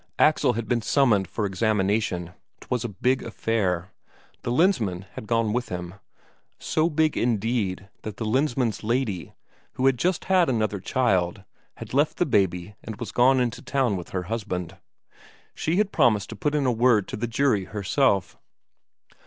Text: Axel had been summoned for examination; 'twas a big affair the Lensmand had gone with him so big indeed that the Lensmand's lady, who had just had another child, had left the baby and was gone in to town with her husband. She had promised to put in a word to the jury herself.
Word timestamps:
Axel 0.17 0.53
had 0.53 0.67
been 0.67 0.81
summoned 0.81 1.27
for 1.27 1.45
examination; 1.45 2.33
'twas 2.59 2.83
a 2.83 2.89
big 2.89 3.21
affair 3.21 3.91
the 4.41 4.49
Lensmand 4.51 5.05
had 5.13 5.27
gone 5.27 5.53
with 5.53 5.69
him 5.69 5.93
so 6.57 6.89
big 6.89 7.15
indeed 7.15 7.87
that 8.01 8.17
the 8.17 8.25
Lensmand's 8.25 8.83
lady, 8.83 9.35
who 9.73 9.85
had 9.85 9.99
just 9.99 10.25
had 10.25 10.49
another 10.49 10.79
child, 10.79 11.43
had 11.77 11.93
left 11.93 12.17
the 12.17 12.25
baby 12.25 12.73
and 12.83 12.95
was 12.95 13.11
gone 13.11 13.39
in 13.39 13.51
to 13.51 13.61
town 13.61 13.95
with 13.95 14.09
her 14.09 14.23
husband. 14.23 14.75
She 15.53 15.75
had 15.75 15.91
promised 15.91 16.29
to 16.31 16.35
put 16.35 16.55
in 16.55 16.65
a 16.65 16.71
word 16.71 17.07
to 17.09 17.15
the 17.15 17.27
jury 17.27 17.65
herself. 17.65 18.39